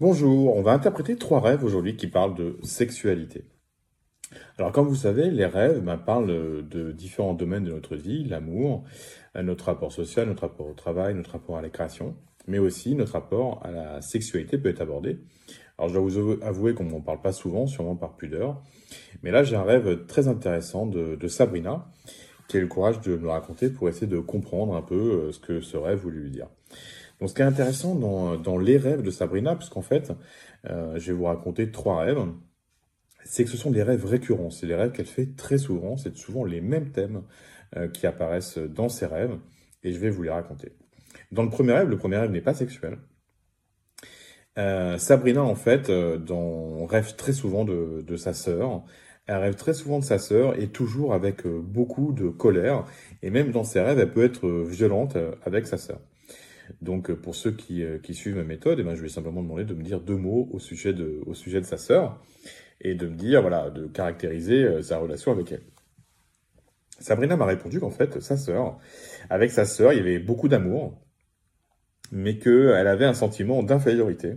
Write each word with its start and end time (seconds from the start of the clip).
Bonjour, 0.00 0.56
on 0.56 0.62
va 0.62 0.74
interpréter 0.74 1.16
trois 1.16 1.40
rêves 1.40 1.64
aujourd'hui 1.64 1.96
qui 1.96 2.06
parlent 2.06 2.36
de 2.36 2.56
sexualité. 2.62 3.42
Alors 4.56 4.70
comme 4.70 4.86
vous 4.86 4.94
savez, 4.94 5.28
les 5.28 5.44
rêves 5.44 5.80
ben, 5.80 5.96
parlent 5.96 6.68
de 6.68 6.92
différents 6.92 7.34
domaines 7.34 7.64
de 7.64 7.72
notre 7.72 7.96
vie, 7.96 8.22
l'amour, 8.22 8.84
notre 9.34 9.64
rapport 9.64 9.90
social, 9.90 10.28
notre 10.28 10.42
rapport 10.42 10.68
au 10.68 10.72
travail, 10.72 11.14
notre 11.14 11.32
rapport 11.32 11.56
à 11.56 11.62
la 11.62 11.68
création, 11.68 12.14
mais 12.46 12.60
aussi 12.60 12.94
notre 12.94 13.14
rapport 13.14 13.60
à 13.64 13.72
la 13.72 14.00
sexualité 14.00 14.56
peut 14.56 14.68
être 14.68 14.82
abordé. 14.82 15.18
Alors 15.78 15.88
je 15.88 15.94
dois 15.94 16.02
vous 16.22 16.42
avouer 16.44 16.74
qu'on 16.74 16.84
n'en 16.84 17.00
parle 17.00 17.20
pas 17.20 17.32
souvent, 17.32 17.66
sûrement 17.66 17.96
par 17.96 18.14
pudeur, 18.14 18.62
mais 19.24 19.32
là 19.32 19.42
j'ai 19.42 19.56
un 19.56 19.64
rêve 19.64 20.06
très 20.06 20.28
intéressant 20.28 20.86
de, 20.86 21.16
de, 21.16 21.26
Sabrina, 21.26 21.90
qui 22.46 22.56
a 22.56 22.60
eu 22.60 22.62
le 22.62 22.68
courage 22.68 23.00
de 23.00 23.16
me 23.16 23.30
raconter 23.30 23.68
pour 23.68 23.88
essayer 23.88 24.06
de 24.06 24.20
comprendre 24.20 24.76
un 24.76 24.82
peu 24.82 24.94
euh, 24.94 25.32
ce 25.32 25.40
que 25.40 25.60
ce 25.60 25.76
rêve 25.76 25.98
voulait 25.98 26.20
lui 26.20 26.30
dire. 26.30 26.46
Donc, 27.20 27.30
ce 27.30 27.34
qui 27.34 27.42
est 27.42 27.46
intéressant 27.46 27.94
dans, 27.94 28.36
dans 28.36 28.58
les 28.58 28.76
rêves 28.76 29.02
de 29.02 29.10
Sabrina, 29.10 29.56
puisqu'en 29.56 29.82
fait, 29.82 30.12
euh, 30.66 30.98
je 30.98 31.12
vais 31.12 31.18
vous 31.18 31.24
raconter 31.24 31.70
trois 31.70 32.00
rêves, 32.00 32.24
c'est 33.24 33.44
que 33.44 33.50
ce 33.50 33.56
sont 33.56 33.70
des 33.70 33.82
rêves 33.82 34.04
récurrents. 34.04 34.50
C'est 34.50 34.66
des 34.66 34.74
rêves 34.74 34.92
qu'elle 34.92 35.06
fait 35.06 35.36
très 35.36 35.58
souvent. 35.58 35.96
C'est 35.96 36.16
souvent 36.16 36.44
les 36.44 36.60
mêmes 36.60 36.90
thèmes 36.90 37.22
euh, 37.76 37.88
qui 37.88 38.06
apparaissent 38.06 38.58
dans 38.58 38.88
ses 38.88 39.06
rêves, 39.06 39.36
et 39.82 39.92
je 39.92 39.98
vais 39.98 40.10
vous 40.10 40.22
les 40.22 40.30
raconter. 40.30 40.72
Dans 41.32 41.42
le 41.42 41.50
premier 41.50 41.72
rêve, 41.72 41.88
le 41.88 41.98
premier 41.98 42.16
rêve 42.16 42.30
n'est 42.30 42.40
pas 42.40 42.54
sexuel. 42.54 42.98
Euh, 44.58 44.98
Sabrina, 44.98 45.42
en 45.42 45.54
fait, 45.54 45.88
euh, 45.88 46.18
dans, 46.18 46.84
rêve 46.86 47.14
très 47.16 47.32
souvent 47.32 47.64
de, 47.64 48.02
de 48.06 48.16
sa 48.16 48.32
sœur. 48.34 48.82
Elle 49.26 49.36
rêve 49.36 49.54
très 49.54 49.74
souvent 49.74 49.98
de 50.00 50.04
sa 50.04 50.18
sœur 50.18 50.58
et 50.58 50.68
toujours 50.68 51.14
avec 51.14 51.46
euh, 51.46 51.60
beaucoup 51.62 52.12
de 52.12 52.28
colère. 52.28 52.84
Et 53.22 53.30
même 53.30 53.52
dans 53.52 53.64
ses 53.64 53.80
rêves, 53.80 53.98
elle 54.00 54.10
peut 54.10 54.24
être 54.24 54.48
violente 54.48 55.16
avec 55.44 55.66
sa 55.66 55.76
sœur. 55.78 56.00
Donc, 56.80 57.12
pour 57.12 57.34
ceux 57.34 57.52
qui, 57.52 57.82
euh, 57.82 57.98
qui 57.98 58.14
suivent 58.14 58.36
ma 58.36 58.44
méthode, 58.44 58.78
eh 58.80 58.82
ben, 58.82 58.94
je 58.94 59.02
vais 59.02 59.08
simplement 59.08 59.42
demander 59.42 59.64
de 59.64 59.74
me 59.74 59.82
dire 59.82 60.00
deux 60.00 60.16
mots 60.16 60.48
au 60.52 60.58
sujet 60.58 60.92
de, 60.92 61.20
au 61.26 61.34
sujet 61.34 61.60
de 61.60 61.66
sa 61.66 61.76
sœur 61.76 62.22
et 62.80 62.94
de 62.94 63.06
me 63.08 63.14
dire, 63.14 63.40
voilà, 63.40 63.70
de 63.70 63.86
caractériser 63.86 64.64
euh, 64.64 64.82
sa 64.82 64.98
relation 64.98 65.32
avec 65.32 65.52
elle. 65.52 65.62
Sabrina 67.00 67.36
m'a 67.36 67.46
répondu 67.46 67.80
qu'en 67.80 67.90
fait, 67.90 68.20
sa 68.20 68.36
sœur, 68.36 68.78
avec 69.30 69.50
sa 69.50 69.64
sœur, 69.64 69.92
il 69.92 69.98
y 69.98 70.00
avait 70.00 70.18
beaucoup 70.18 70.48
d'amour, 70.48 71.00
mais 72.10 72.38
qu'elle 72.38 72.86
avait 72.86 73.04
un 73.04 73.14
sentiment 73.14 73.62
d'infériorité 73.62 74.34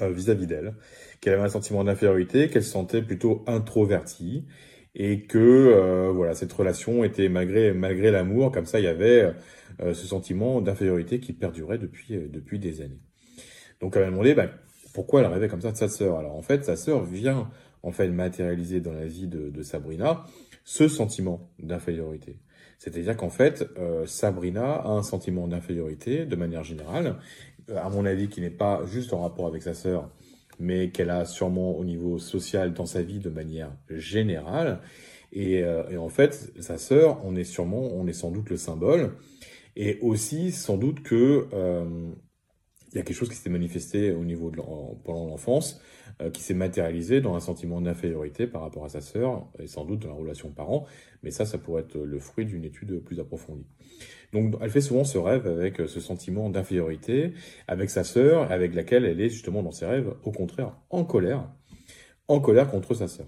euh, 0.00 0.10
vis-à-vis 0.10 0.46
d'elle, 0.46 0.74
qu'elle 1.20 1.34
avait 1.34 1.44
un 1.44 1.48
sentiment 1.48 1.84
d'infériorité, 1.84 2.48
qu'elle 2.48 2.64
se 2.64 2.70
sentait 2.70 3.02
plutôt 3.02 3.44
introvertie, 3.46 4.46
et 4.94 5.22
que 5.22 5.38
euh, 5.38 6.10
voilà 6.12 6.34
cette 6.34 6.52
relation 6.52 7.04
était 7.04 7.28
malgré 7.28 7.72
malgré 7.72 8.10
l'amour 8.10 8.52
comme 8.52 8.66
ça 8.66 8.78
il 8.78 8.84
y 8.84 8.88
avait 8.88 9.32
euh, 9.80 9.94
ce 9.94 10.06
sentiment 10.06 10.60
d'infériorité 10.60 11.20
qui 11.20 11.32
perdurait 11.32 11.78
depuis 11.78 12.14
euh, 12.14 12.28
depuis 12.28 12.58
des 12.58 12.82
années. 12.82 13.00
Donc 13.80 13.96
elle 13.96 14.04
m'a 14.04 14.10
demandé 14.10 14.34
bah, 14.34 14.48
pourquoi 14.92 15.20
elle 15.20 15.26
rêvait 15.26 15.48
comme 15.48 15.62
ça 15.62 15.72
de 15.72 15.76
sa 15.76 15.88
sœur? 15.88 16.18
Alors 16.18 16.36
en 16.36 16.42
fait 16.42 16.64
sa 16.64 16.76
sœur 16.76 17.04
vient 17.04 17.50
en 17.82 17.90
fait 17.90 18.08
matérialiser 18.08 18.80
dans 18.80 18.92
la 18.92 19.06
vie 19.06 19.26
de, 19.26 19.48
de 19.48 19.62
Sabrina 19.62 20.24
ce 20.64 20.88
sentiment 20.88 21.50
d'infériorité. 21.58 22.38
C'est-à-dire 22.78 23.16
qu'en 23.16 23.30
fait 23.30 23.64
Sabrina 24.06 24.74
a 24.74 24.88
un 24.88 25.02
sentiment 25.02 25.48
d'infériorité 25.48 26.26
de 26.26 26.36
manière 26.36 26.64
générale, 26.64 27.16
à 27.74 27.88
mon 27.90 28.04
avis 28.04 28.28
qui 28.28 28.40
n'est 28.40 28.50
pas 28.50 28.84
juste 28.86 29.12
en 29.12 29.22
rapport 29.22 29.46
avec 29.46 29.62
sa 29.62 29.74
sœur, 29.74 30.10
mais 30.62 30.90
qu'elle 30.90 31.10
a 31.10 31.24
sûrement 31.24 31.76
au 31.76 31.84
niveau 31.84 32.18
social 32.18 32.72
dans 32.72 32.86
sa 32.86 33.02
vie 33.02 33.18
de 33.18 33.28
manière 33.28 33.72
générale. 33.90 34.80
Et, 35.32 35.62
euh, 35.62 35.88
et 35.90 35.96
en 35.96 36.08
fait, 36.08 36.52
sa 36.60 36.78
sœur, 36.78 37.20
on 37.24 37.34
est 37.36 37.44
sûrement, 37.44 37.82
on 37.92 38.06
est 38.06 38.12
sans 38.12 38.30
doute 38.30 38.48
le 38.48 38.56
symbole, 38.56 39.16
et 39.76 39.98
aussi 40.00 40.52
sans 40.52 40.76
doute 40.76 41.02
que 41.02 41.48
euh, 41.52 42.12
il 42.92 42.98
y 42.98 43.00
a 43.00 43.04
quelque 43.04 43.16
chose 43.16 43.30
qui 43.30 43.36
s'est 43.36 43.50
manifesté 43.50 44.12
au 44.12 44.24
niveau 44.24 44.52
pendant 45.04 45.26
l'enfance, 45.26 45.80
euh, 46.20 46.30
qui 46.30 46.42
s'est 46.42 46.54
matérialisé 46.54 47.20
dans 47.20 47.34
un 47.34 47.40
sentiment 47.40 47.80
d'infériorité 47.80 48.46
par 48.46 48.62
rapport 48.62 48.84
à 48.84 48.88
sa 48.88 49.00
sœur, 49.00 49.48
et 49.58 49.66
sans 49.66 49.84
doute 49.84 50.00
dans 50.00 50.08
la 50.08 50.14
relation 50.14 50.50
parent, 50.50 50.86
mais 51.22 51.30
ça, 51.30 51.46
ça 51.46 51.58
pourrait 51.58 51.82
être 51.82 51.96
le 51.96 52.18
fruit 52.18 52.44
d'une 52.44 52.64
étude 52.64 53.02
plus 53.02 53.18
approfondie. 53.18 53.66
Donc 54.32 54.54
elle 54.60 54.70
fait 54.70 54.80
souvent 54.80 55.04
ce 55.04 55.18
rêve 55.18 55.46
avec 55.46 55.76
ce 55.78 56.00
sentiment 56.00 56.50
d'infériorité, 56.50 57.32
avec 57.66 57.90
sa 57.90 58.04
sœur, 58.04 58.50
avec 58.52 58.74
laquelle 58.74 59.04
elle 59.04 59.20
est 59.20 59.30
justement 59.30 59.62
dans 59.62 59.72
ses 59.72 59.86
rêves, 59.86 60.14
au 60.24 60.32
contraire, 60.32 60.76
en 60.90 61.04
colère, 61.04 61.50
en 62.28 62.40
colère 62.40 62.70
contre 62.70 62.94
sa 62.94 63.08
sœur. 63.08 63.26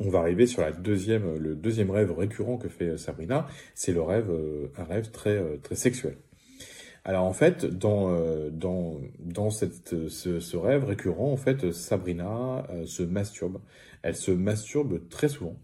On 0.00 0.08
va 0.08 0.18
arriver 0.18 0.46
sur 0.46 0.62
la 0.62 0.72
deuxième, 0.72 1.36
le 1.36 1.54
deuxième 1.54 1.90
rêve 1.90 2.10
récurrent 2.12 2.58
que 2.58 2.68
fait 2.68 2.98
Sabrina, 2.98 3.46
c'est 3.74 3.92
le 3.92 4.02
rêve, 4.02 4.28
euh, 4.28 4.72
un 4.76 4.84
rêve 4.84 5.10
très, 5.12 5.36
euh, 5.36 5.56
très 5.58 5.76
sexuel. 5.76 6.16
Alors 7.04 7.24
en 7.24 7.32
fait, 7.32 7.66
dans 7.66 8.10
euh, 8.10 8.50
dans 8.50 9.00
dans 9.20 9.50
cette 9.50 10.08
ce, 10.08 10.40
ce, 10.40 10.56
rêve 10.56 10.84
récurrent, 10.84 11.32
en 11.32 11.36
fait, 11.36 11.72
Sabrina 11.72 12.66
se 12.86 13.02
masturbe. 13.02 13.60
Elle 14.02 14.16
se 14.16 14.30
masturbe 14.30 15.08
très 15.08 15.28
souvent. 15.28 15.56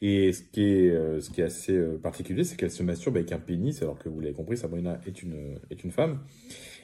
Et 0.00 0.32
ce 0.32 0.42
qui 0.42 0.62
est, 0.62 0.90
euh, 0.90 1.20
ce 1.20 1.30
qui 1.30 1.40
est 1.40 1.44
assez 1.44 1.72
euh, 1.72 1.98
particulier, 1.98 2.44
c'est 2.44 2.56
qu'elle 2.56 2.70
se 2.70 2.82
masturbe 2.82 3.16
avec 3.16 3.32
un 3.32 3.38
pénis, 3.38 3.82
alors 3.82 3.98
que 3.98 4.08
vous 4.08 4.20
l'avez 4.20 4.34
compris, 4.34 4.56
Sabrina 4.56 5.00
est 5.06 5.22
une, 5.22 5.58
est 5.70 5.84
une 5.84 5.90
femme. 5.90 6.20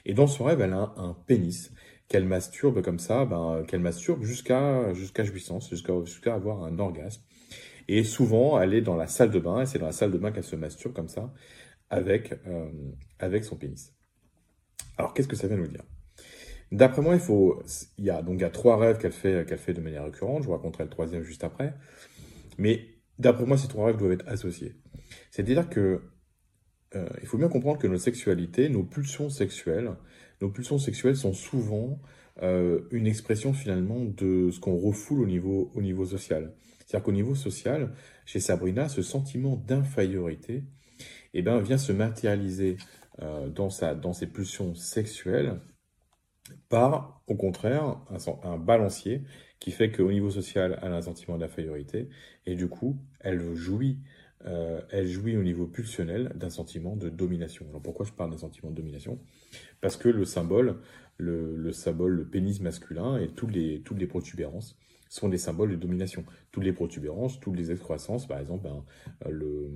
Et 0.05 0.15
dans 0.15 0.27
son 0.27 0.45
rêve, 0.45 0.61
elle 0.61 0.73
a 0.73 0.95
un, 0.97 1.15
pénis 1.27 1.73
qu'elle 2.09 2.25
masturbe 2.25 2.83
comme 2.83 2.99
ça, 2.99 3.25
ben, 3.25 3.65
qu'elle 3.69 3.81
masturbe 3.81 4.23
jusqu'à 4.25 4.93
jusqu'à 4.95 5.25
jouissance, 5.25 5.71
jusqu'à 5.71 5.93
jusqu'à 6.05 6.35
avoir 6.35 6.65
un 6.65 6.79
orgasme. 6.79 7.23
Et 7.89 8.05
souvent, 8.05 8.61
elle 8.61 8.75
est 8.75 8.83
dans 8.83 8.97
la 8.97 9.07
salle 9.07 9.31
de 9.31 9.39
bain, 9.39 9.63
et 9.63 9.67
c'est 9.67 9.79
dans 9.79 9.87
la 9.87 9.93
salle 9.93 10.13
de 10.13 10.19
bain 10.19 10.33
qu'elle 10.33 10.45
se 10.45 10.57
masturbe 10.57 10.95
comme 10.95 11.09
ça, 11.09 11.33
avec, 11.91 12.35
euh, 12.47 12.71
avec 13.19 13.45
son 13.45 13.57
pénis. 13.57 13.95
Alors, 14.99 15.15
qu'est-ce 15.15 15.29
que 15.29 15.37
ça 15.37 15.47
vient 15.47 15.57
nous 15.57 15.69
dire? 15.69 15.85
D'après 16.71 17.01
moi, 17.01 17.15
il 17.15 17.21
faut, 17.21 17.63
il 17.97 18.05
y 18.05 18.11
a 18.11 18.21
donc 18.21 18.35
il 18.35 18.43
y 18.43 18.45
a 18.45 18.51
trois 18.51 18.77
rêves 18.77 18.99
qu'elle 18.99 19.13
fait, 19.13 19.47
qu'elle 19.49 19.59
fait 19.59 19.73
de 19.73 19.81
manière 19.81 20.05
récurrente. 20.05 20.43
Je 20.43 20.49
vous 20.49 20.53
raconterai 20.55 20.85
le 20.85 20.91
troisième 20.91 21.23
juste 21.23 21.45
après. 21.45 21.75
Mais 22.59 22.85
d'après 23.19 23.47
moi, 23.47 23.57
ces 23.57 23.69
trois 23.69 23.87
rêves 23.87 23.97
doivent 23.97 24.13
être 24.13 24.29
associés. 24.29 24.75
C'est-à-dire 25.31 25.71
que 25.71 26.03
euh, 26.95 27.09
il 27.23 27.27
faut 27.27 27.39
bien 27.39 27.49
comprendre 27.49 27.79
que 27.79 27.87
nos 27.87 27.99
sexualités, 27.99 28.69
nos 28.69 28.83
pulsions 28.83 29.31
sexuelles, 29.31 29.93
nos 30.43 30.51
pulsions 30.51 30.79
sexuelles 30.79 31.17
sont 31.17 31.33
souvent 31.33 32.01
euh, 32.43 32.83
une 32.91 33.07
expression 33.07 33.53
finalement 33.53 34.05
de 34.05 34.51
ce 34.51 34.61
qu'on 34.61 34.77
refoule 34.77 35.21
au 35.21 35.27
niveau, 35.27 35.71
au 35.75 35.83
niveau 35.83 36.05
social. 36.05 36.55
C'est-à-dire 36.87 37.05
qu'au 37.05 37.13
niveau 37.13 37.35
social, 37.35 37.93
chez 38.25 38.41
Sabrina, 38.41 38.89
ce 38.89 39.03
sentiment 39.03 39.57
d'infériorité 39.57 40.65
eh 41.35 41.43
ben, 41.43 41.61
vient 41.61 41.79
se 41.79 41.93
matérialiser 41.93 42.77
euh, 43.23 43.49
dans, 43.49 43.71
sa, 43.71 43.95
dans 43.95 44.13
ses 44.13 44.27
pulsions 44.27 44.75
sexuelles 44.75 45.61
par, 46.69 47.23
au 47.27 47.35
contraire, 47.35 48.01
un, 48.43 48.59
balancier 48.59 49.23
qui 49.59 49.71
fait 49.71 49.91
qu'au 49.91 50.11
niveau 50.11 50.31
social, 50.31 50.79
elle 50.83 50.93
a 50.93 50.97
un 50.97 51.03
sentiment 51.03 51.37
d'infériorité, 51.37 52.09
et 52.47 52.55
du 52.55 52.69
coup, 52.69 52.97
elle 53.21 53.55
jouit, 53.55 53.99
euh, 54.47 54.81
elle 54.91 55.09
jouit 55.09 55.37
au 55.37 55.43
niveau 55.43 55.67
pulsionnel 55.67 56.33
d'un 56.37 56.51
sentiment 56.51 56.97
de 56.97 57.09
domination. 57.09 57.67
Alors 57.69 57.83
pourquoi 57.83 58.07
je 58.07 58.13
parle 58.13 58.31
d'un 58.31 58.39
sentiment 58.39 58.71
de 58.71 58.77
domination? 58.77 59.19
Parce 59.81 59.97
que 59.97 60.09
le 60.09 60.25
symbole, 60.25 60.81
le, 61.17 61.57
le, 61.57 61.73
symbole, 61.73 62.13
le 62.13 62.25
pénis 62.25 62.61
masculin 62.61 63.19
et 63.19 63.29
toutes 63.29 63.53
les, 63.53 63.83
toutes 63.83 63.99
les 63.99 64.07
protubérances 64.07 64.79
sont 65.09 65.29
des 65.29 65.39
symboles 65.39 65.71
de 65.71 65.77
domination. 65.77 66.25
Toutes 66.53 66.65
les 66.65 66.73
protubérances, 66.73 67.41
toutes 67.41 67.57
les 67.57 67.73
excroissances, 67.73 68.27
par 68.27 68.39
exemple, 68.39 68.65
ben, 68.65 68.85
le, 69.31 69.71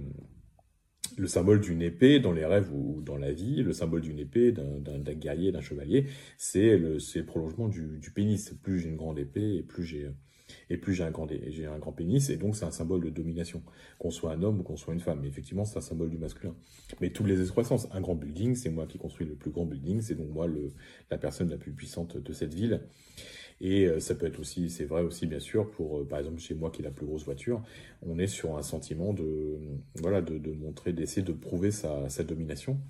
le 1.16 1.26
symbole 1.26 1.60
d'une 1.60 1.82
épée 1.82 2.20
dans 2.20 2.32
les 2.32 2.44
rêves 2.44 2.72
ou 2.72 3.02
dans 3.02 3.16
la 3.16 3.32
vie, 3.32 3.62
le 3.62 3.72
symbole 3.72 4.00
d'une 4.00 4.18
épée, 4.18 4.52
d'un 4.52 5.14
guerrier, 5.14 5.52
d'un 5.52 5.60
chevalier, 5.60 6.06
c'est 6.38 6.76
le, 6.76 6.98
prolongement 7.24 7.68
du, 7.68 8.12
pénis. 8.14 8.54
Plus 8.62 8.80
j'ai 8.80 8.88
une 8.88 8.96
grande 8.96 9.18
épée 9.18 9.56
et 9.56 9.62
plus 9.62 9.84
j'ai 9.84 10.10
et 10.68 10.76
plus 10.76 10.92
j'ai 10.92 11.04
un 11.04 11.10
grand 11.10 11.26
un 11.30 11.78
grand 11.78 11.92
pénis 11.92 12.28
et 12.28 12.36
donc 12.36 12.56
c'est 12.56 12.66
un 12.66 12.70
symbole 12.70 13.02
de 13.02 13.08
domination 13.08 13.62
qu'on 13.98 14.10
soit 14.10 14.32
un 14.32 14.42
homme 14.42 14.60
ou 14.60 14.62
qu'on 14.62 14.76
soit 14.76 14.92
une 14.92 15.00
femme. 15.00 15.24
Effectivement 15.24 15.64
c'est 15.64 15.78
un 15.78 15.82
symbole 15.82 16.10
du 16.10 16.18
masculin. 16.18 16.54
Mais 17.00 17.10
toutes 17.10 17.26
les 17.26 17.40
excroissances 17.40 17.88
un 17.92 18.00
grand 18.00 18.14
building 18.14 18.54
c'est 18.54 18.70
moi 18.70 18.86
qui 18.86 18.98
construis 18.98 19.26
le 19.26 19.34
plus 19.34 19.50
grand 19.50 19.64
building 19.64 20.00
c'est 20.02 20.14
donc 20.14 20.28
moi 20.30 20.46
le 20.46 20.72
la 21.10 21.18
personne 21.18 21.48
la 21.48 21.56
plus 21.56 21.72
puissante 21.72 22.16
de 22.16 22.32
cette 22.32 22.52
ville 22.52 22.82
et 23.62 23.86
euh, 23.86 24.00
ça 24.00 24.16
peut 24.16 24.26
être 24.26 24.40
aussi, 24.40 24.68
c'est 24.68 24.84
vrai 24.84 25.02
aussi 25.02 25.24
bien 25.26 25.38
sûr 25.38 25.70
pour, 25.70 26.00
euh, 26.00 26.04
par 26.04 26.18
exemple, 26.18 26.40
chez 26.40 26.54
moi 26.54 26.70
qui 26.70 26.82
est 26.82 26.84
la 26.84 26.90
plus 26.90 27.06
grosse 27.06 27.24
voiture, 27.24 27.62
on 28.02 28.18
est 28.18 28.26
sur 28.26 28.58
un 28.58 28.62
sentiment 28.62 29.12
de, 29.12 29.56
voilà, 29.94 30.20
de, 30.20 30.52
montrer, 30.52 30.92
d'essayer 30.92 31.22
de 31.22 31.32
prouver 31.32 31.70
sa, 31.70 32.08
domination. 32.24 32.80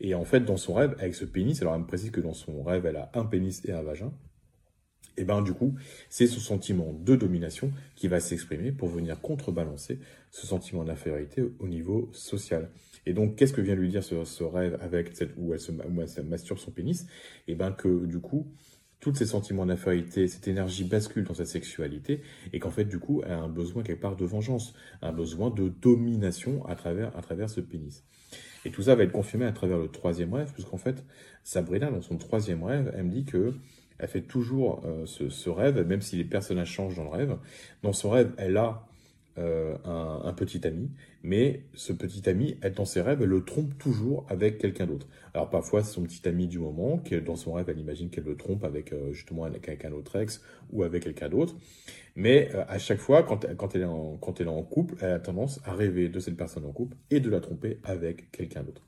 Et 0.00 0.14
en 0.14 0.24
fait, 0.26 0.40
dans 0.40 0.58
son 0.58 0.74
rêve, 0.74 0.94
avec 0.98 1.14
ce 1.14 1.24
pénis, 1.24 1.62
alors 1.62 1.74
elle 1.74 1.80
me 1.80 1.86
précise 1.86 2.10
que 2.10 2.20
dans 2.20 2.34
son 2.34 2.62
rêve, 2.62 2.84
elle 2.84 2.96
a 2.96 3.10
un 3.14 3.24
pénis 3.24 3.64
et 3.64 3.72
un 3.72 3.82
vagin. 3.82 4.12
Et 5.16 5.24
ben 5.24 5.40
du 5.40 5.54
coup, 5.54 5.74
c'est 6.10 6.26
ce 6.26 6.40
sentiment 6.40 6.92
de 6.92 7.16
domination 7.16 7.70
qui 7.96 8.08
va 8.08 8.20
s'exprimer 8.20 8.72
pour 8.72 8.88
venir 8.88 9.20
contrebalancer 9.20 9.98
ce 10.30 10.46
sentiment 10.46 10.84
d'infériorité 10.84 11.42
au 11.58 11.68
niveau 11.68 12.10
social. 12.12 12.70
Et 13.04 13.12
donc, 13.14 13.36
qu'est-ce 13.36 13.52
que 13.52 13.60
vient 13.60 13.74
lui 13.74 13.88
dire 13.88 14.04
ce, 14.04 14.44
rêve 14.44 14.78
avec 14.80 15.14
cette 15.14 15.32
où 15.36 15.52
elle 15.52 15.60
se, 15.60 15.72
où 15.72 16.00
elle 16.00 16.08
se 16.08 16.20
masturbe 16.20 16.58
son 16.58 16.70
pénis? 16.70 17.06
Et 17.48 17.54
ben 17.54 17.72
que 17.72 18.06
du 18.06 18.20
coup, 18.20 18.46
tous 19.02 19.12
ces 19.16 19.26
sentiments 19.26 19.66
d'infériorité, 19.66 20.28
cette 20.28 20.46
énergie 20.46 20.84
bascule 20.84 21.24
dans 21.24 21.34
sa 21.34 21.44
sexualité 21.44 22.22
et 22.52 22.60
qu'en 22.60 22.70
fait, 22.70 22.84
du 22.84 23.00
coup, 23.00 23.20
elle 23.26 23.32
a 23.32 23.40
un 23.40 23.48
besoin 23.48 23.82
quelque 23.82 24.00
part 24.00 24.14
de 24.14 24.24
vengeance, 24.24 24.74
un 25.02 25.12
besoin 25.12 25.50
de 25.50 25.68
domination 25.68 26.64
à 26.66 26.76
travers, 26.76 27.14
à 27.18 27.20
travers 27.20 27.50
ce 27.50 27.60
pénis. 27.60 28.04
Et 28.64 28.70
tout 28.70 28.82
ça 28.82 28.94
va 28.94 29.02
être 29.02 29.10
confirmé 29.10 29.44
à 29.44 29.50
travers 29.50 29.76
le 29.76 29.88
troisième 29.88 30.32
rêve, 30.32 30.52
puisqu'en 30.52 30.78
fait, 30.78 31.04
Sabrina, 31.42 31.90
dans 31.90 32.00
son 32.00 32.16
troisième 32.16 32.62
rêve, 32.62 32.94
elle 32.96 33.02
me 33.02 33.10
dit 33.10 33.24
que 33.24 33.52
elle 33.98 34.08
fait 34.08 34.22
toujours 34.22 34.82
euh, 34.84 35.04
ce, 35.06 35.50
rêve, 35.50 35.84
même 35.84 36.00
si 36.00 36.16
les 36.16 36.24
personnages 36.24 36.70
changent 36.70 36.96
dans 36.96 37.04
le 37.04 37.10
rêve. 37.10 37.36
Dans 37.82 37.92
son 37.92 38.10
rêve, 38.10 38.32
elle 38.36 38.56
a 38.56 38.86
euh, 39.38 39.76
un, 39.84 40.32
petit 40.34 40.66
ami, 40.66 40.90
mais 41.22 41.64
ce 41.74 41.92
petit 41.92 42.28
ami, 42.28 42.58
elle, 42.60 42.74
dans 42.74 42.84
ses 42.84 43.00
rêves, 43.00 43.22
elle 43.22 43.28
le 43.28 43.44
trompe 43.44 43.78
toujours 43.78 44.26
avec 44.28 44.58
quelqu'un 44.58 44.86
d'autre. 44.86 45.06
Alors 45.34 45.48
parfois, 45.48 45.82
c'est 45.82 45.94
son 45.94 46.02
petit 46.02 46.28
ami 46.28 46.48
du 46.48 46.58
moment, 46.58 46.98
qui 46.98 47.18
dans 47.20 47.36
son 47.36 47.54
rêve, 47.54 47.68
elle 47.68 47.78
imagine 47.78 48.10
qu'elle 48.10 48.24
le 48.24 48.36
trompe 48.36 48.64
avec 48.64 48.92
euh, 48.92 49.12
justement 49.12 49.44
avec 49.44 49.84
un 49.84 49.92
autre 49.92 50.20
ex 50.20 50.42
ou 50.70 50.82
avec 50.82 51.04
quelqu'un 51.04 51.28
d'autre. 51.28 51.56
Mais 52.14 52.50
à 52.68 52.78
chaque 52.78 52.98
fois, 52.98 53.22
quand, 53.22 53.46
quand, 53.56 53.74
elle 53.74 53.82
est 53.82 53.84
en, 53.84 54.18
quand 54.18 54.40
elle 54.40 54.48
est 54.48 54.50
en 54.50 54.62
couple, 54.62 54.96
elle 55.00 55.12
a 55.12 55.18
tendance 55.18 55.60
à 55.64 55.72
rêver 55.72 56.08
de 56.08 56.20
cette 56.20 56.36
personne 56.36 56.66
en 56.66 56.72
couple 56.72 56.96
et 57.10 57.20
de 57.20 57.30
la 57.30 57.40
tromper 57.40 57.78
avec 57.84 58.30
quelqu'un 58.32 58.62
d'autre. 58.62 58.82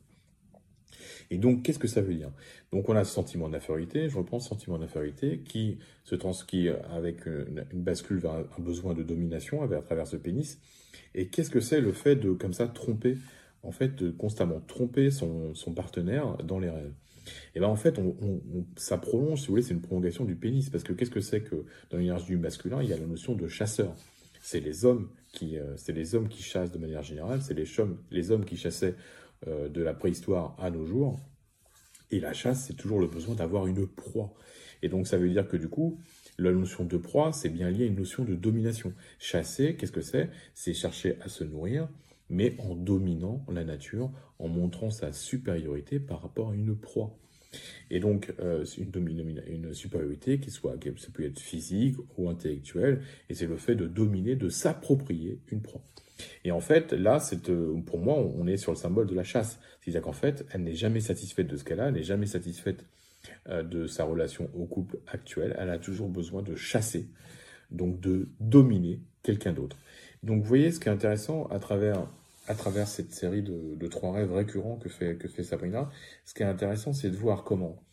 Et 1.34 1.36
donc, 1.36 1.64
qu'est-ce 1.64 1.80
que 1.80 1.88
ça 1.88 2.00
veut 2.00 2.14
dire? 2.14 2.30
Donc, 2.70 2.88
on 2.88 2.94
a 2.94 3.02
ce 3.02 3.12
sentiment 3.12 3.48
d'infériorité, 3.48 4.08
je 4.08 4.16
reprends 4.16 4.38
ce 4.38 4.48
sentiment 4.48 4.78
d'infériorité 4.78 5.40
qui 5.40 5.78
se 6.04 6.14
transcrit 6.14 6.68
avec 6.68 7.26
une, 7.26 7.64
bascule 7.72 8.18
vers 8.18 8.34
un, 8.34 8.44
besoin 8.60 8.94
de 8.94 9.02
domination 9.02 9.60
à 9.60 9.82
travers 9.82 10.06
ce 10.06 10.16
pénis. 10.16 10.60
Et 11.16 11.26
qu'est-ce 11.26 11.50
que 11.50 11.58
c'est 11.58 11.80
le 11.80 11.92
fait 11.92 12.14
de, 12.14 12.30
comme 12.30 12.52
ça, 12.52 12.68
tromper, 12.68 13.18
en 13.64 13.72
fait, 13.72 13.96
de 13.96 14.12
constamment 14.12 14.60
tromper 14.60 15.10
son, 15.10 15.52
partenaire 15.74 16.36
dans 16.44 16.60
les 16.60 16.70
rêves 16.70 16.92
et 17.54 17.58
bien 17.58 17.68
en 17.68 17.76
fait, 17.76 17.98
on, 17.98 18.14
ça 18.76 18.98
prolonge, 18.98 19.40
si 19.40 19.46
vous 19.46 19.54
voulez, 19.54 19.62
c'est 19.62 19.72
une 19.72 19.80
prolongation 19.80 20.26
du 20.26 20.36
pénis, 20.36 20.68
parce 20.68 20.84
que 20.84 20.92
qu'est-ce 20.92 21.10
que 21.10 21.22
c'est 21.22 21.40
que 21.40 21.64
dans 21.88 21.96
l'énergie 21.96 22.26
du 22.26 22.36
masculin, 22.36 22.82
il 22.82 22.90
y 22.90 22.92
a 22.92 22.98
la 22.98 23.06
notion 23.06 23.34
de 23.34 23.48
chasseur. 23.48 23.94
C'est 24.42 24.60
les 24.60 24.84
hommes 24.84 25.08
qui, 25.32 25.56
euh, 25.56 25.74
les 25.88 26.14
hommes 26.14 26.28
qui 26.28 26.42
chassent 26.42 26.70
de 26.70 26.76
manière 26.76 27.02
générale, 27.02 27.40
c'est 27.40 27.54
les, 27.54 27.64
les 28.10 28.30
hommes 28.30 28.44
qui 28.44 28.58
chassaient 28.58 28.94
de 29.46 29.82
la 29.82 29.94
préhistoire 29.94 30.56
à 30.58 30.70
nos 30.70 30.86
jours. 30.86 31.20
Et 32.10 32.20
la 32.20 32.32
chasse, 32.32 32.66
c'est 32.66 32.76
toujours 32.76 33.00
le 33.00 33.06
besoin 33.06 33.34
d'avoir 33.34 33.66
une 33.66 33.86
proie. 33.86 34.32
Et 34.82 34.88
donc 34.88 35.06
ça 35.06 35.16
veut 35.18 35.28
dire 35.28 35.48
que 35.48 35.56
du 35.56 35.68
coup, 35.68 35.98
la 36.38 36.52
notion 36.52 36.84
de 36.84 36.96
proie, 36.96 37.32
c'est 37.32 37.48
bien 37.48 37.70
lié 37.70 37.84
à 37.84 37.86
une 37.86 37.96
notion 37.96 38.24
de 38.24 38.34
domination. 38.34 38.92
Chasser, 39.18 39.76
qu'est-ce 39.76 39.92
que 39.92 40.00
c'est? 40.00 40.30
C'est 40.54 40.74
chercher 40.74 41.18
à 41.22 41.28
se 41.28 41.44
nourrir, 41.44 41.88
mais 42.28 42.56
en 42.58 42.74
dominant 42.74 43.44
la 43.52 43.64
nature, 43.64 44.10
en 44.38 44.48
montrant 44.48 44.90
sa 44.90 45.12
supériorité 45.12 46.00
par 46.00 46.22
rapport 46.22 46.50
à 46.50 46.54
une 46.54 46.76
proie. 46.76 47.18
Et 47.90 48.00
donc, 48.00 48.34
euh, 48.40 48.64
une, 48.78 49.42
une 49.46 49.74
supériorité 49.74 50.40
qui 50.40 50.50
soit, 50.50 50.76
ça 50.96 51.08
peut 51.12 51.24
être 51.24 51.38
physique 51.38 51.96
ou 52.16 52.28
intellectuelle, 52.28 53.02
et 53.28 53.34
c'est 53.34 53.46
le 53.46 53.56
fait 53.56 53.76
de 53.76 53.86
dominer, 53.86 54.34
de 54.34 54.48
s'approprier 54.48 55.40
une 55.48 55.62
proie. 55.62 55.84
Et 56.44 56.52
en 56.52 56.60
fait, 56.60 56.92
là, 56.92 57.18
euh, 57.48 57.80
pour 57.82 57.98
moi, 57.98 58.16
on 58.16 58.46
est 58.46 58.56
sur 58.56 58.72
le 58.72 58.76
symbole 58.76 59.06
de 59.06 59.14
la 59.14 59.24
chasse. 59.24 59.58
C'est-à-dire 59.80 60.02
qu'en 60.02 60.12
fait, 60.12 60.46
elle 60.52 60.62
n'est 60.62 60.74
jamais 60.74 61.00
satisfaite 61.00 61.46
de 61.46 61.56
ce 61.56 61.64
qu'elle 61.64 61.80
a, 61.80 61.88
elle 61.88 61.94
n'est 61.94 62.02
jamais 62.02 62.26
satisfaite 62.26 62.84
euh, 63.48 63.62
de 63.62 63.86
sa 63.86 64.04
relation 64.04 64.50
au 64.54 64.66
couple 64.66 64.98
actuel. 65.06 65.56
Elle 65.58 65.70
a 65.70 65.78
toujours 65.78 66.08
besoin 66.08 66.42
de 66.42 66.54
chasser, 66.54 67.08
donc 67.70 68.00
de 68.00 68.28
dominer 68.40 69.00
quelqu'un 69.22 69.52
d'autre. 69.52 69.76
Donc, 70.22 70.42
vous 70.42 70.48
voyez 70.48 70.70
ce 70.70 70.80
qui 70.80 70.88
est 70.88 70.92
intéressant 70.92 71.46
à 71.46 71.58
travers, 71.58 72.06
à 72.46 72.54
travers 72.54 72.88
cette 72.88 73.12
série 73.12 73.42
de, 73.42 73.86
trois 73.88 74.12
rêves 74.12 74.32
récurrents 74.32 74.76
que 74.76 74.88
fait, 74.88 75.16
que 75.16 75.28
fait 75.28 75.42
Sabrina. 75.42 75.90
Ce 76.24 76.34
qui 76.34 76.42
est 76.42 76.46
intéressant, 76.46 76.92
c'est 76.92 77.10
de 77.10 77.16
voir 77.16 77.44
comment 77.44 77.84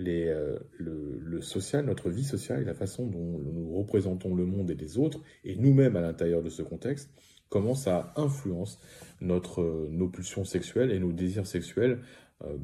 euh, 0.00 0.58
le, 0.78 1.18
le, 1.20 1.42
social, 1.42 1.84
notre 1.84 2.08
vie 2.08 2.24
sociale 2.24 2.62
et 2.62 2.64
la 2.64 2.74
façon 2.74 3.06
dont 3.06 3.38
nous 3.38 3.76
représentons 3.76 4.32
le 4.34 4.46
monde 4.46 4.70
et 4.70 4.74
les 4.74 4.96
autres, 4.96 5.20
et 5.44 5.56
nous-mêmes 5.56 5.96
à 5.96 6.00
l'intérieur 6.00 6.42
de 6.42 6.50
ce 6.50 6.62
contexte, 6.62 7.10
comment 7.48 7.74
ça 7.74 8.12
influence 8.16 8.78
notre, 9.20 9.62
euh, 9.62 9.88
nos 9.90 10.08
pulsions 10.08 10.44
sexuelles 10.44 10.90
et 10.90 10.98
nos 10.98 11.12
désirs 11.12 11.46
sexuels 11.46 12.00
euh, 12.44 12.56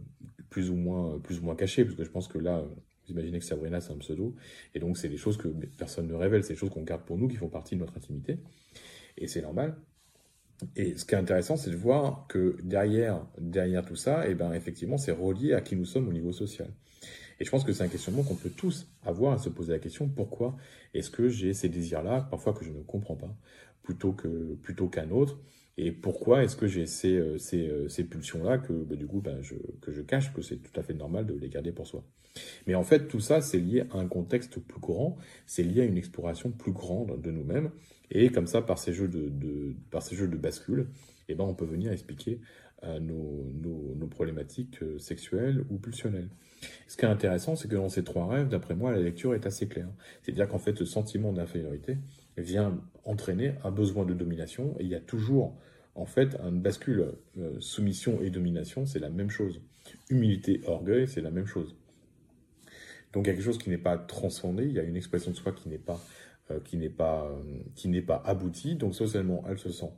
plus, 0.50 0.70
ou 0.70 0.76
moins, 0.76 1.18
plus 1.18 1.40
ou 1.40 1.42
moins 1.42 1.56
cachés, 1.56 1.84
parce 1.84 1.96
que 1.96 2.04
je 2.04 2.10
pense 2.10 2.28
que 2.28 2.38
là, 2.38 2.62
vous 2.62 3.10
imaginez 3.12 3.38
que 3.38 3.44
Sabrina, 3.44 3.80
c'est 3.80 3.92
un 3.92 3.98
pseudo, 3.98 4.34
et 4.74 4.78
donc 4.78 4.96
c'est 4.96 5.08
des 5.08 5.16
choses 5.16 5.36
que 5.36 5.48
personne 5.76 6.06
ne 6.06 6.14
révèle, 6.14 6.44
c'est 6.44 6.54
des 6.54 6.58
choses 6.58 6.70
qu'on 6.70 6.82
garde 6.82 7.02
pour 7.02 7.18
nous, 7.18 7.28
qui 7.28 7.36
font 7.36 7.48
partie 7.48 7.74
de 7.74 7.80
notre 7.80 7.96
intimité, 7.96 8.38
et 9.16 9.26
c'est 9.26 9.42
normal. 9.42 9.76
Et 10.76 10.96
ce 10.96 11.04
qui 11.04 11.14
est 11.14 11.18
intéressant, 11.18 11.56
c'est 11.56 11.70
de 11.70 11.76
voir 11.76 12.26
que 12.28 12.56
derrière, 12.62 13.26
derrière 13.38 13.84
tout 13.84 13.96
ça, 13.96 14.26
et 14.26 14.32
eh 14.32 14.34
ben, 14.34 14.52
effectivement, 14.52 14.98
c'est 14.98 15.12
relié 15.12 15.52
à 15.52 15.60
qui 15.60 15.76
nous 15.76 15.84
sommes 15.84 16.08
au 16.08 16.12
niveau 16.12 16.32
social. 16.32 16.68
Et 17.40 17.44
je 17.44 17.50
pense 17.50 17.64
que 17.64 17.72
c'est 17.72 17.82
un 17.82 17.88
questionnement 17.88 18.22
qu'on 18.22 18.36
peut 18.36 18.50
tous 18.50 18.86
avoir 19.04 19.32
à 19.32 19.38
se 19.38 19.48
poser 19.48 19.72
la 19.72 19.78
question 19.78 20.08
pourquoi 20.08 20.56
est-ce 20.94 21.10
que 21.10 21.28
j'ai 21.28 21.52
ces 21.52 21.68
désirs-là, 21.68 22.28
parfois 22.30 22.52
que 22.52 22.64
je 22.64 22.70
ne 22.70 22.82
comprends 22.82 23.16
pas, 23.16 23.34
plutôt 23.82 24.12
que 24.12 24.54
plutôt 24.62 24.88
qu'un 24.88 25.10
autre? 25.10 25.38
Et 25.76 25.90
pourquoi 25.90 26.44
est-ce 26.44 26.56
que 26.56 26.66
j'ai 26.66 26.86
ces, 26.86 27.16
euh, 27.16 27.36
euh, 27.54 27.88
ces 27.88 28.04
pulsions-là 28.04 28.58
que 28.58 28.72
bah, 28.72 28.94
du 28.94 29.06
coup 29.06 29.20
bah, 29.20 29.40
je, 29.42 29.54
que 29.80 29.90
je 29.90 30.02
cache, 30.02 30.32
que 30.32 30.42
c'est 30.42 30.56
tout 30.56 30.78
à 30.78 30.82
fait 30.82 30.94
normal 30.94 31.26
de 31.26 31.34
les 31.34 31.48
garder 31.48 31.72
pour 31.72 31.86
soi. 31.86 32.04
Mais 32.66 32.74
en 32.74 32.84
fait, 32.84 33.06
tout 33.08 33.20
ça, 33.20 33.40
c'est 33.40 33.58
lié 33.58 33.84
à 33.92 33.98
un 33.98 34.08
contexte 34.08 34.58
plus 34.58 34.80
grand, 34.80 35.16
c'est 35.46 35.62
lié 35.62 35.82
à 35.82 35.84
une 35.84 35.96
exploration 35.96 36.50
plus 36.50 36.72
grande 36.72 37.20
de 37.20 37.30
nous-mêmes, 37.30 37.70
et 38.10 38.30
comme 38.30 38.46
ça, 38.46 38.62
par 38.62 38.78
ces 38.78 38.92
jeux 38.92 39.08
de, 39.08 39.74
par 39.90 40.02
ces 40.02 40.16
jeux 40.16 40.28
de 40.28 40.36
bascule, 40.36 40.88
eh 41.28 41.34
ben, 41.34 41.44
on 41.44 41.54
peut 41.54 41.64
venir 41.64 41.92
expliquer 41.92 42.40
euh, 42.84 43.00
nos, 43.00 43.50
nos, 43.54 44.06
problématiques 44.08 44.80
sexuelles 44.98 45.64
ou 45.70 45.78
pulsionnelles. 45.78 46.28
Ce 46.86 46.96
qui 46.96 47.04
est 47.04 47.08
intéressant, 47.08 47.56
c'est 47.56 47.68
que 47.68 47.76
dans 47.76 47.88
ces 47.88 48.04
trois 48.04 48.26
rêves, 48.26 48.48
d'après 48.48 48.74
moi, 48.74 48.92
la 48.92 49.00
lecture 49.00 49.34
est 49.34 49.46
assez 49.46 49.68
claire. 49.68 49.88
C'est-à-dire 50.22 50.48
qu'en 50.48 50.58
fait, 50.58 50.76
ce 50.76 50.84
sentiment 50.84 51.32
d'infériorité, 51.32 51.98
vient 52.36 52.80
entraîner 53.04 53.54
un 53.64 53.70
besoin 53.70 54.04
de 54.04 54.14
domination. 54.14 54.74
Et 54.78 54.84
il 54.84 54.88
y 54.88 54.94
a 54.94 55.00
toujours, 55.00 55.56
en 55.94 56.06
fait, 56.06 56.36
un 56.40 56.52
bascule. 56.52 57.12
Euh, 57.38 57.56
soumission 57.60 58.20
et 58.22 58.30
domination, 58.30 58.86
c'est 58.86 58.98
la 58.98 59.10
même 59.10 59.30
chose. 59.30 59.60
Humilité, 60.10 60.60
orgueil, 60.66 61.06
c'est 61.06 61.20
la 61.20 61.30
même 61.30 61.46
chose. 61.46 61.76
Donc 63.12 63.26
il 63.26 63.28
y 63.28 63.30
a 63.30 63.34
quelque 63.34 63.44
chose 63.44 63.58
qui 63.58 63.70
n'est 63.70 63.78
pas 63.78 63.96
transcendé, 63.96 64.64
il 64.64 64.72
y 64.72 64.80
a 64.80 64.82
une 64.82 64.96
expression 64.96 65.30
de 65.30 65.36
soi 65.36 65.52
qui 65.52 65.68
n'est 65.68 65.78
pas, 65.78 66.00
euh, 66.50 66.58
qui 66.64 66.76
n'est 66.76 66.88
pas, 66.88 67.26
euh, 67.26 67.62
qui 67.76 67.88
n'est 67.88 68.02
pas 68.02 68.20
aboutie. 68.24 68.74
Donc 68.74 68.94
socialement, 68.94 69.44
elle 69.48 69.58
se 69.58 69.70
sent, 69.70 69.92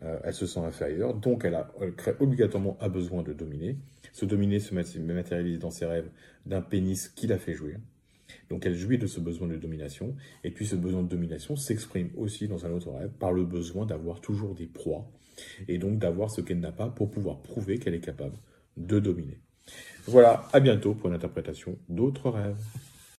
elle 0.00 0.34
se 0.34 0.46
sent 0.46 0.60
inférieure. 0.60 1.14
Donc 1.14 1.44
elle, 1.44 1.54
a, 1.54 1.70
crée 1.96 2.14
obligatoirement 2.20 2.76
un 2.80 2.88
besoin 2.88 3.22
de 3.22 3.32
dominer. 3.32 3.78
Se 4.12 4.24
dominer 4.24 4.60
se 4.60 4.74
matérialise 4.74 5.58
dans 5.58 5.70
ses 5.70 5.86
rêves 5.86 6.10
d'un 6.46 6.62
pénis 6.62 7.08
qui 7.08 7.26
la 7.26 7.38
fait 7.38 7.54
jouir. 7.54 7.78
Donc 8.50 8.66
elle 8.66 8.74
jouit 8.74 8.98
de 8.98 9.06
ce 9.06 9.20
besoin 9.20 9.48
de 9.48 9.56
domination, 9.56 10.14
et 10.42 10.50
puis 10.50 10.66
ce 10.66 10.76
besoin 10.76 11.02
de 11.02 11.08
domination 11.08 11.56
s'exprime 11.56 12.10
aussi 12.16 12.48
dans 12.48 12.66
un 12.66 12.70
autre 12.70 12.90
rêve 12.90 13.10
par 13.18 13.32
le 13.32 13.44
besoin 13.44 13.86
d'avoir 13.86 14.20
toujours 14.20 14.54
des 14.54 14.66
proies, 14.66 15.10
et 15.68 15.78
donc 15.78 15.98
d'avoir 15.98 16.30
ce 16.30 16.40
qu'elle 16.40 16.60
n'a 16.60 16.72
pas 16.72 16.88
pour 16.88 17.10
pouvoir 17.10 17.40
prouver 17.40 17.78
qu'elle 17.78 17.94
est 17.94 18.00
capable 18.00 18.36
de 18.76 18.98
dominer. 18.98 19.38
Voilà, 20.06 20.48
à 20.52 20.60
bientôt 20.60 20.94
pour 20.94 21.08
une 21.08 21.14
interprétation 21.14 21.78
d'autres 21.88 22.30
rêves. 22.30 22.62